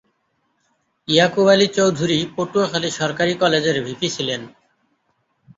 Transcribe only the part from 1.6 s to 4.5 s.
চৌধুরী পটুয়াখালী সরকারী কলেজের ভিপি ছিলেন।